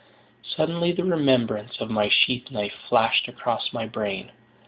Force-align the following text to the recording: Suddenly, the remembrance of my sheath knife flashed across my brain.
Suddenly, 0.41 0.93
the 0.93 1.03
remembrance 1.03 1.79
of 1.79 1.91
my 1.91 2.09
sheath 2.09 2.49
knife 2.49 2.73
flashed 2.89 3.27
across 3.27 3.71
my 3.71 3.85
brain. 3.85 4.31